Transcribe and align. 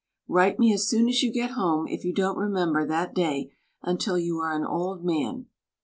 Write 0.27 0.57
me 0.57 0.73
as 0.73 0.87
soon 0.89 1.07
as 1.07 1.21
you 1.21 1.31
get 1.31 1.51
home 1.51 1.87
if 1.87 2.03
you 2.03 2.11
don't 2.11 2.39
remem 2.39 2.73
ber 2.73 2.87
that 2.87 3.13
day 3.13 3.53
until 3.83 4.17
you 4.17 4.39
are 4.39 4.55
an 4.57 4.65
old 4.65 5.05
man. 5.05 5.45